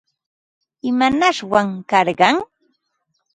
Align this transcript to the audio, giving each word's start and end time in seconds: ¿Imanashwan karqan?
¿Imanashwan 0.89 1.67
karqan? 1.89 2.37